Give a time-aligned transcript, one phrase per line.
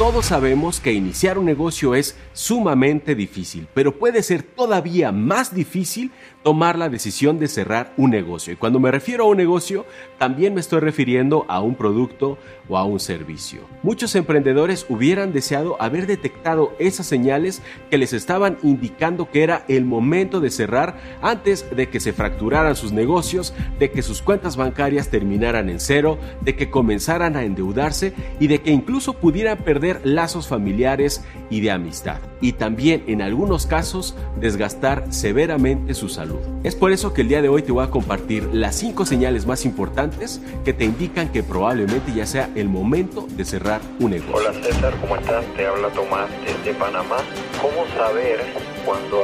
[0.00, 6.10] Todos sabemos que iniciar un negocio es sumamente difícil, pero puede ser todavía más difícil
[6.42, 8.52] tomar la decisión de cerrar un negocio.
[8.52, 9.84] Y cuando me refiero a un negocio,
[10.18, 13.62] también me estoy refiriendo a un producto o a un servicio.
[13.82, 19.84] Muchos emprendedores hubieran deseado haber detectado esas señales que les estaban indicando que era el
[19.84, 25.08] momento de cerrar antes de que se fracturaran sus negocios, de que sus cuentas bancarias
[25.08, 30.48] terminaran en cero, de que comenzaran a endeudarse y de que incluso pudieran perder lazos
[30.48, 32.20] familiares y de amistad.
[32.40, 36.29] Y también en algunos casos desgastar severamente su salud.
[36.62, 39.46] Es por eso que el día de hoy te voy a compartir las 5 señales
[39.46, 44.36] más importantes que te indican que probablemente ya sea el momento de cerrar un negocio.
[44.36, 45.44] Hola César, ¿cómo estás?
[45.56, 47.16] Te habla Tomás desde Panamá.
[47.60, 48.40] ¿Cómo saber
[48.84, 49.22] cuando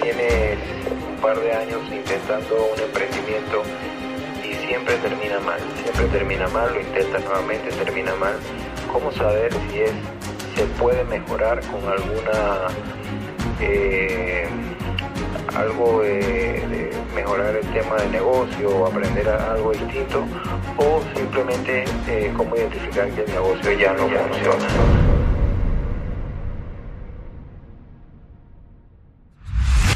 [0.00, 0.58] tienes
[1.10, 3.62] un par de años intentando un emprendimiento
[4.42, 5.58] y siempre termina mal?
[5.82, 8.34] Siempre termina mal, lo intentas nuevamente, termina mal.
[8.92, 9.82] ¿Cómo saber si
[10.54, 12.68] se puede mejorar con alguna
[13.60, 14.46] eh,
[15.54, 20.24] algo de, mejorar el tema de negocio aprender algo distinto
[20.76, 24.68] o simplemente eh, cómo identificar que el negocio ya no funciona.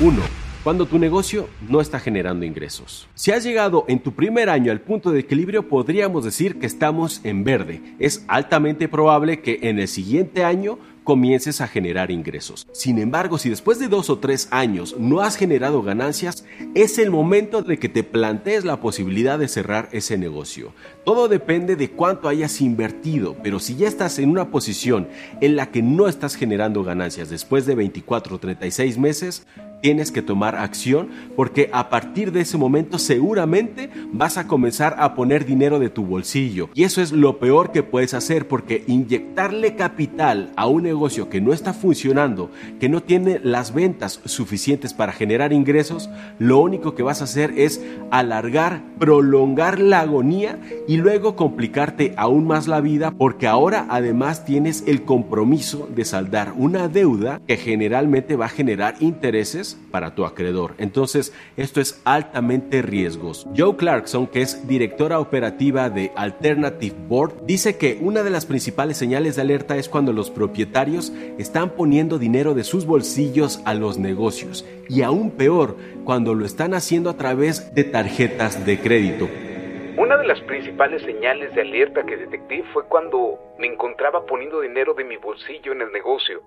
[0.00, 0.22] Uno
[0.68, 3.08] cuando tu negocio no está generando ingresos.
[3.14, 7.20] Si has llegado en tu primer año al punto de equilibrio, podríamos decir que estamos
[7.24, 7.80] en verde.
[7.98, 10.78] Es altamente probable que en el siguiente año
[11.08, 12.66] comiences a generar ingresos.
[12.70, 17.10] Sin embargo, si después de dos o tres años no has generado ganancias, es el
[17.10, 20.74] momento de que te plantees la posibilidad de cerrar ese negocio.
[21.06, 25.08] Todo depende de cuánto hayas invertido, pero si ya estás en una posición
[25.40, 29.46] en la que no estás generando ganancias después de 24 o 36 meses,
[29.80, 35.14] tienes que tomar acción porque a partir de ese momento seguramente vas a comenzar a
[35.14, 36.70] poner dinero de tu bolsillo.
[36.74, 41.40] Y eso es lo peor que puedes hacer porque inyectarle capital a un negocio que
[41.40, 42.50] no está funcionando,
[42.80, 46.08] que no tiene las ventas suficientes para generar ingresos,
[46.38, 52.46] lo único que vas a hacer es alargar, prolongar la agonía y luego complicarte aún
[52.46, 58.36] más la vida porque ahora además tienes el compromiso de saldar una deuda que generalmente
[58.36, 60.74] va a generar intereses para tu acreedor.
[60.78, 63.50] Entonces, esto es altamente riesgoso.
[63.56, 68.96] Joe Clarkson, que es directora operativa de Alternative Board, dice que una de las principales
[68.96, 73.98] señales de alerta es cuando los propietarios están poniendo dinero de sus bolsillos a los
[73.98, 79.28] negocios y aún peor, cuando lo están haciendo a través de tarjetas de crédito.
[79.98, 84.94] Una de las principales señales de alerta que detecté fue cuando me encontraba poniendo dinero
[84.94, 86.42] de mi bolsillo en el negocio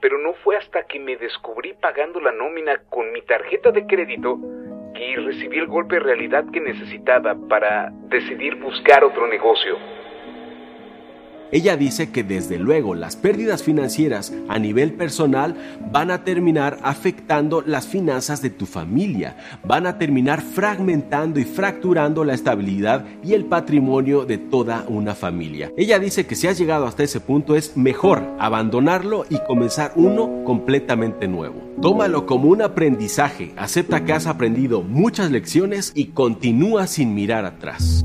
[0.00, 4.38] pero no fue hasta que me descubrí pagando la nómina con mi tarjeta de crédito
[4.94, 9.76] que recibí el golpe de realidad que necesitaba para decidir buscar otro negocio.
[11.52, 15.56] Ella dice que desde luego las pérdidas financieras a nivel personal
[15.92, 22.24] van a terminar afectando las finanzas de tu familia, van a terminar fragmentando y fracturando
[22.24, 25.72] la estabilidad y el patrimonio de toda una familia.
[25.76, 30.42] Ella dice que si has llegado hasta ese punto es mejor abandonarlo y comenzar uno
[30.44, 31.62] completamente nuevo.
[31.80, 38.04] Tómalo como un aprendizaje, acepta que has aprendido muchas lecciones y continúa sin mirar atrás.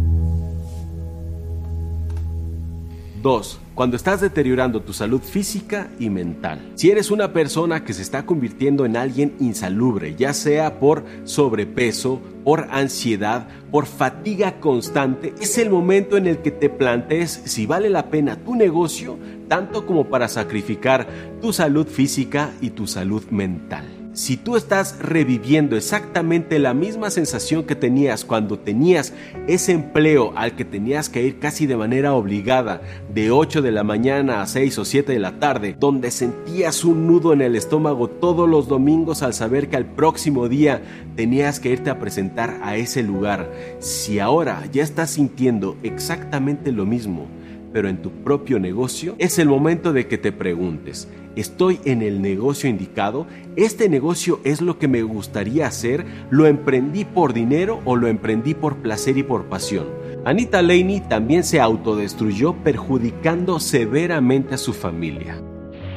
[3.21, 3.59] 2.
[3.75, 6.71] Cuando estás deteriorando tu salud física y mental.
[6.75, 12.19] Si eres una persona que se está convirtiendo en alguien insalubre, ya sea por sobrepeso,
[12.43, 17.89] por ansiedad, por fatiga constante, es el momento en el que te plantees si vale
[17.89, 19.17] la pena tu negocio,
[19.47, 21.07] tanto como para sacrificar
[21.41, 24.00] tu salud física y tu salud mental.
[24.13, 29.13] Si tú estás reviviendo exactamente la misma sensación que tenías cuando tenías
[29.47, 32.81] ese empleo al que tenías que ir casi de manera obligada
[33.13, 37.07] de 8 de la mañana a 6 o 7 de la tarde, donde sentías un
[37.07, 40.81] nudo en el estómago todos los domingos al saber que al próximo día
[41.15, 43.49] tenías que irte a presentar a ese lugar,
[43.79, 47.27] si ahora ya estás sintiendo exactamente lo mismo,
[47.73, 52.21] pero en tu propio negocio, es el momento de que te preguntes, ¿estoy en el
[52.21, 53.27] negocio indicado?
[53.55, 56.05] ¿Este negocio es lo que me gustaría hacer?
[56.29, 59.85] ¿Lo emprendí por dinero o lo emprendí por placer y por pasión?
[60.23, 65.41] Anita Laney también se autodestruyó perjudicando severamente a su familia.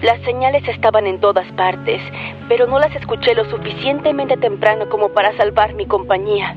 [0.03, 2.01] Las señales estaban en todas partes,
[2.49, 6.57] pero no las escuché lo suficientemente temprano como para salvar mi compañía.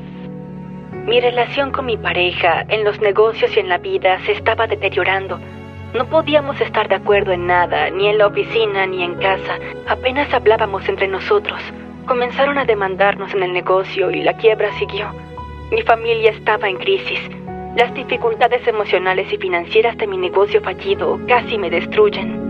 [0.92, 5.39] Mi relación con mi pareja, en los negocios y en la vida, se estaba deteriorando.
[5.94, 9.57] No podíamos estar de acuerdo en nada, ni en la oficina ni en casa.
[9.88, 11.62] Apenas hablábamos entre nosotros.
[12.06, 15.07] Comenzaron a demandarnos en el negocio y la quiebra siguió.
[15.72, 17.22] Mi familia estaba en crisis.
[17.75, 22.47] Las dificultades emocionales y financieras de mi negocio fallido casi me destruyen.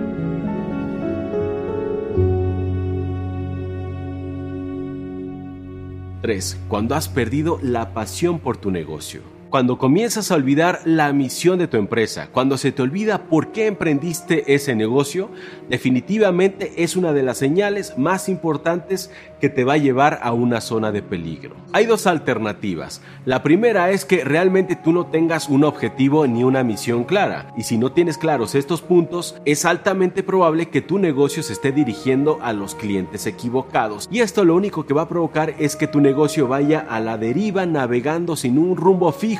[6.21, 6.57] 3.
[6.67, 9.36] Cuando has perdido la pasión por tu negocio.
[9.49, 13.67] Cuando comienzas a olvidar la misión de tu empresa, cuando se te olvida por qué
[13.67, 15.29] emprendiste ese negocio,
[15.69, 19.09] definitivamente es una de las señales más importantes
[19.39, 21.55] que te va a llevar a una zona de peligro.
[21.71, 23.01] Hay dos alternativas.
[23.23, 27.53] La primera es que realmente tú no tengas un objetivo ni una misión clara.
[27.55, 31.71] Y si no tienes claros estos puntos, es altamente probable que tu negocio se esté
[31.71, 34.09] dirigiendo a los clientes equivocados.
[34.11, 37.17] Y esto lo único que va a provocar es que tu negocio vaya a la
[37.17, 39.36] deriva navegando sin un rumbo fijo,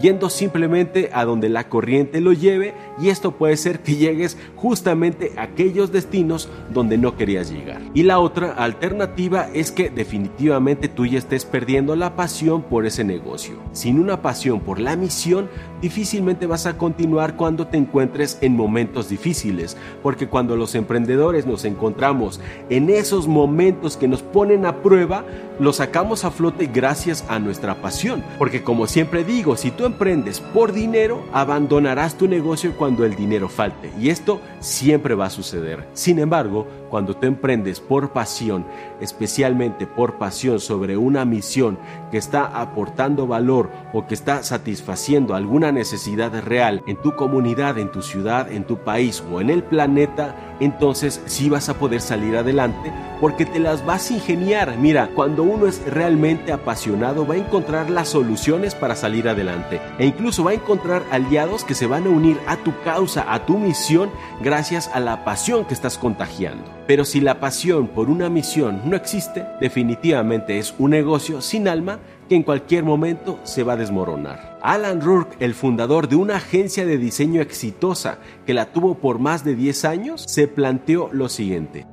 [0.00, 2.74] yendo simplemente a donde la corriente lo lleve.
[3.00, 7.80] Y esto puede ser que llegues justamente a aquellos destinos donde no querías llegar.
[7.94, 13.04] Y la otra alternativa es que definitivamente tú ya estés perdiendo la pasión por ese
[13.04, 13.54] negocio.
[13.72, 15.48] Sin una pasión por la misión,
[15.80, 21.64] difícilmente vas a continuar cuando te encuentres en momentos difíciles, porque cuando los emprendedores nos
[21.64, 22.40] encontramos
[22.70, 25.24] en esos momentos que nos ponen a prueba,
[25.60, 28.22] los sacamos a flote gracias a nuestra pasión.
[28.38, 33.48] Porque como siempre digo, si tú emprendes por dinero, abandonarás tu negocio cuando el dinero
[33.48, 33.90] falte.
[33.98, 35.88] Y esto siempre va a suceder.
[35.92, 38.64] Sin embargo, cuando tú emprendes por pasión,
[39.00, 41.78] especialmente por pasión sobre una misión
[42.12, 47.90] que está aportando valor o que está satisfaciendo alguna necesidad real en tu comunidad, en
[47.90, 52.36] tu ciudad, en tu país o en el planeta, entonces sí vas a poder salir
[52.36, 54.76] adelante porque te las vas a ingeniar.
[54.78, 60.06] Mira, cuando uno es realmente apasionado va a encontrar las soluciones para salir adelante e
[60.06, 63.58] incluso va a encontrar aliados que se van a unir a tu causa, a tu
[63.58, 64.10] misión,
[64.40, 66.64] gracias a la pasión que estás contagiando.
[66.86, 71.98] Pero si la pasión por una misión no existe, definitivamente es un negocio sin alma
[72.28, 74.58] que en cualquier momento se va a desmoronar.
[74.62, 79.44] Alan Rourke, el fundador de una agencia de diseño exitosa que la tuvo por más
[79.44, 81.86] de 10 años, se planteó lo siguiente.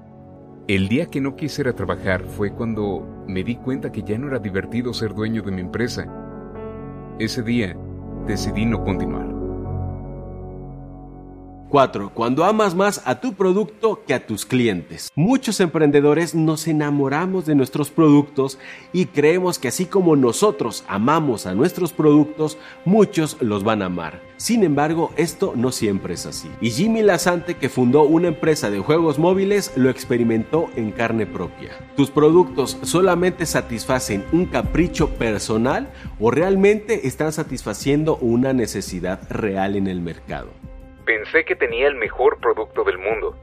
[0.67, 4.39] El día que no quisiera trabajar fue cuando me di cuenta que ya no era
[4.39, 6.05] divertido ser dueño de mi empresa.
[7.19, 7.75] Ese día
[8.27, 9.40] decidí no continuar.
[11.71, 12.11] 4.
[12.13, 15.09] Cuando amas más a tu producto que a tus clientes.
[15.15, 18.59] Muchos emprendedores nos enamoramos de nuestros productos
[18.91, 24.21] y creemos que así como nosotros amamos a nuestros productos, muchos los van a amar.
[24.35, 26.49] Sin embargo, esto no siempre es así.
[26.59, 31.71] Y Jimmy Lazante, que fundó una empresa de juegos móviles, lo experimentó en carne propia.
[31.95, 35.89] ¿Tus productos solamente satisfacen un capricho personal
[36.19, 40.49] o realmente están satisfaciendo una necesidad real en el mercado?
[41.05, 43.35] Pensé que tenía el mejor producto del mundo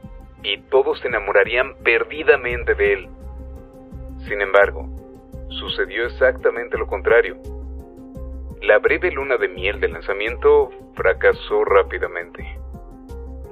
[0.43, 3.09] y todos se enamorarían perdidamente de él.
[4.27, 4.87] Sin embargo,
[5.49, 7.37] sucedió exactamente lo contrario.
[8.61, 12.45] La breve luna de miel del lanzamiento fracasó rápidamente.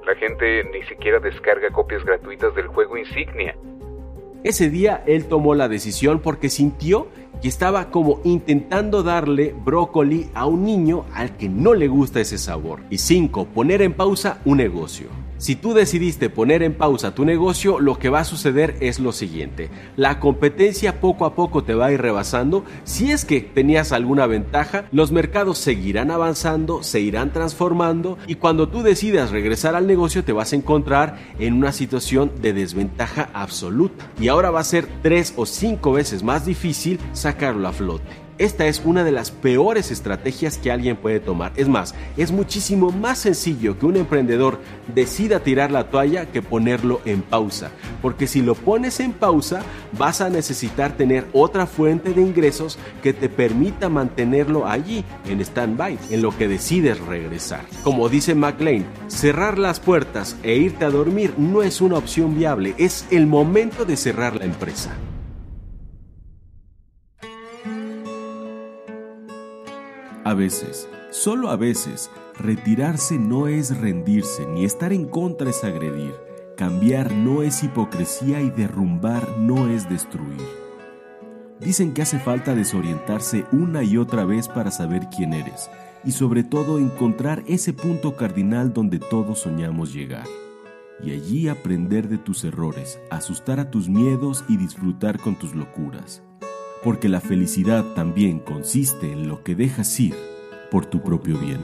[0.06, 3.56] La gente ni siquiera descarga copias gratuitas del juego insignia.
[4.44, 7.08] Ese día él tomó la decisión porque sintió
[7.42, 12.38] que estaba como intentando darle brócoli a un niño al que no le gusta ese
[12.38, 12.82] sabor.
[12.90, 13.48] Y 5.
[13.54, 15.27] Poner en pausa un negocio.
[15.38, 19.12] Si tú decidiste poner en pausa tu negocio, lo que va a suceder es lo
[19.12, 19.70] siguiente.
[19.96, 22.66] La competencia poco a poco te va a ir rebasando.
[22.86, 28.68] Si es que tenías alguna ventaja, los mercados seguirán avanzando, se irán transformando y cuando
[28.68, 34.12] tú decidas regresar al negocio te vas a encontrar en una situación de desventaja absoluta.
[34.20, 38.27] Y ahora va a ser tres o cinco veces más difícil sacarlo a flote.
[38.38, 41.54] Esta es una de las peores estrategias que alguien puede tomar.
[41.56, 44.60] Es más, es muchísimo más sencillo que un emprendedor
[44.94, 47.72] decida tirar la toalla que ponerlo en pausa.
[48.02, 49.64] Porque si lo pones en pausa,
[49.98, 55.98] vas a necesitar tener otra fuente de ingresos que te permita mantenerlo allí, en stand-by,
[56.12, 57.66] en lo que decides regresar.
[57.84, 62.76] Como dice McLean, cerrar las puertas e irte a dormir no es una opción viable,
[62.78, 64.96] es el momento de cerrar la empresa.
[70.28, 76.14] A veces, solo a veces, retirarse no es rendirse, ni estar en contra es agredir.
[76.58, 80.42] Cambiar no es hipocresía y derrumbar no es destruir.
[81.62, 85.70] Dicen que hace falta desorientarse una y otra vez para saber quién eres
[86.04, 90.28] y sobre todo encontrar ese punto cardinal donde todos soñamos llegar.
[91.02, 96.22] Y allí aprender de tus errores, asustar a tus miedos y disfrutar con tus locuras
[96.88, 100.16] porque la felicidad también consiste en lo que dejas ir
[100.72, 101.60] por tu propio bien.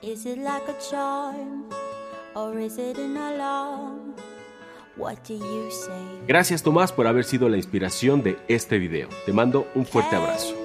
[0.00, 1.66] Is it like a charm
[2.34, 4.14] or is it an alarm?
[6.26, 9.10] Gracias Tomás por haber sido la inspiración de este video.
[9.26, 10.64] Te mando un fuerte abrazo.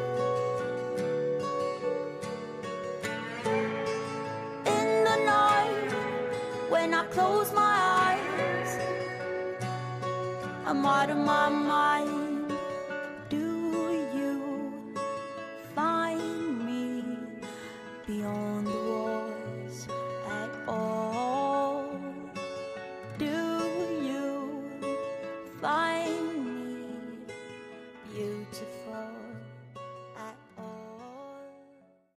[10.85, 12.30] out of my mind.